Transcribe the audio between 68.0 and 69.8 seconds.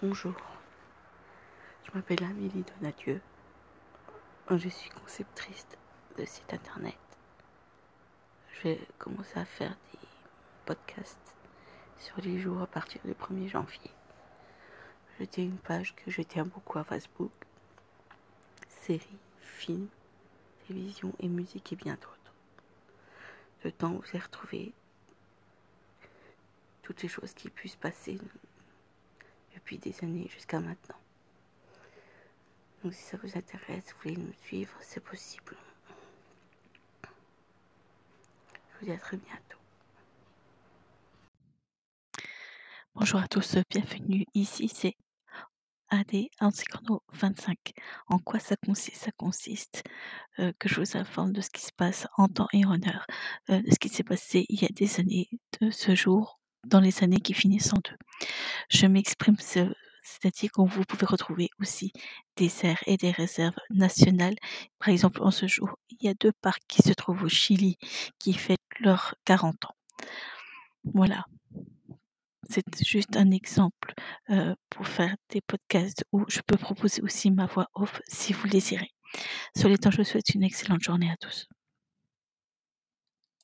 qui fêtent leurs 40 ans.